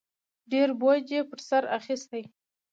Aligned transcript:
ډېر 0.51 0.69
بوج 0.79 1.05
یې 1.15 1.21
په 1.29 1.35
سر 1.47 1.63
اخیستی 1.77 2.23